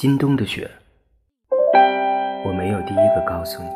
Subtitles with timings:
[0.00, 0.70] 今冬的雪，
[2.46, 3.68] 我没有第一个告诉你。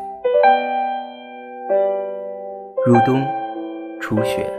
[2.85, 3.21] 入冬，
[3.99, 4.49] 初雪，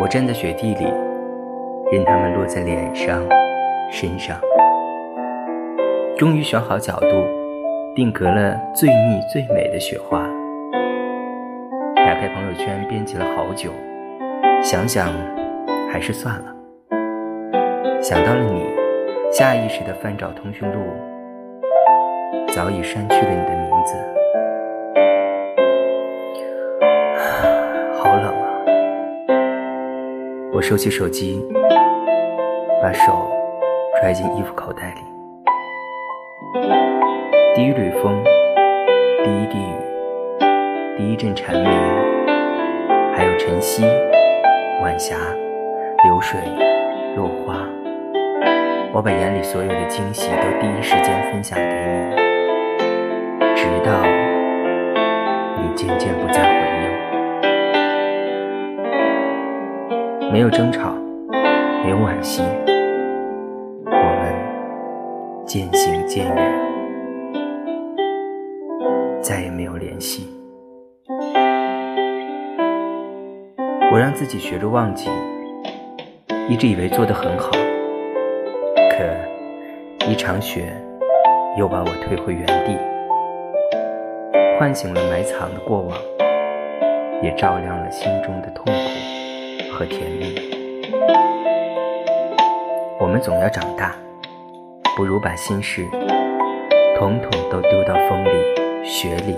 [0.00, 0.92] 我站在雪地里，
[1.92, 3.22] 任它们落在脸上、
[3.88, 4.36] 身上。
[6.18, 7.06] 终于选好角度，
[7.94, 10.28] 定格了最密最美的雪花。
[11.94, 13.70] 打开朋友圈，编辑了好久，
[14.60, 15.12] 想想
[15.88, 16.52] 还是算了。
[18.02, 18.81] 想到了你。
[19.32, 20.78] 下意识地翻找通讯录，
[22.48, 23.96] 早已删去了你的名字。
[27.94, 28.44] 好冷啊！
[30.52, 31.42] 我收起手机，
[32.82, 33.32] 把手
[33.98, 35.00] 揣进衣服口袋里。
[37.54, 38.22] 第一缕风，
[39.24, 39.74] 第一滴雨，
[40.98, 41.72] 第一阵蝉鸣，
[43.14, 43.82] 还有晨曦、
[44.82, 45.16] 晚霞、
[46.04, 46.38] 流水、
[47.16, 47.61] 落花。
[48.94, 52.14] 我把眼里所有的惊喜都第一时间分享给你，
[53.56, 54.04] 直到
[55.56, 56.52] 你渐渐不再回
[60.20, 60.30] 应。
[60.30, 60.94] 没有争吵，
[61.82, 62.42] 没有惋惜，
[63.86, 64.34] 我们
[65.46, 66.36] 渐行渐远，
[69.22, 70.28] 再也没有联系。
[73.90, 75.08] 我让自己学着忘记，
[76.46, 77.50] 一直以为做得很好。
[79.02, 80.72] 可一场雪
[81.56, 82.78] 又把我推回原地，
[84.58, 85.96] 唤醒了埋藏的过往，
[87.22, 88.72] 也照亮了心中的痛苦
[89.72, 90.34] 和甜蜜。
[93.00, 93.94] 我们总要长大，
[94.96, 95.84] 不如把心事
[96.96, 98.30] 统统都丢到风里
[98.84, 99.36] 雪里，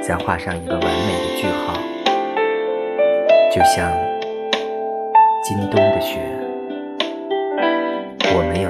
[0.00, 1.74] 再画上一个完美的句号，
[3.52, 3.92] 就像
[5.44, 6.18] 今冬的雪。
[8.32, 8.69] 我没有。